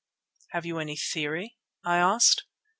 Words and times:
"Have 0.49 0.65
you 0.65 0.79
any 0.79 0.97
theory?" 0.97 1.57
I 1.83 1.97
asked. 1.97 2.45